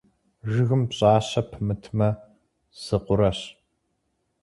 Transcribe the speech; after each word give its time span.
Жыгым 0.53 0.81
пщӀащэ 0.89 1.41
пымытмэ, 1.49 2.09
зы 2.83 2.97
къурэщ. 3.05 3.39